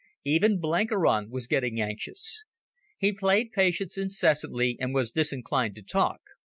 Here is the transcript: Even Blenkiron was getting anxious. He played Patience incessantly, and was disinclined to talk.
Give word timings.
Even 0.25 0.59
Blenkiron 0.59 1.29
was 1.29 1.45
getting 1.45 1.79
anxious. 1.79 2.43
He 2.97 3.13
played 3.13 3.51
Patience 3.51 3.99
incessantly, 3.99 4.75
and 4.79 4.95
was 4.95 5.11
disinclined 5.11 5.75
to 5.75 5.83
talk. 5.83 6.21